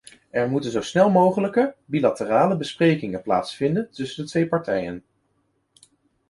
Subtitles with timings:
[0.29, 5.03] Er moeten zo snel mogelijke bilaterale besprekingen plaatsvinden tussen de twee partijen.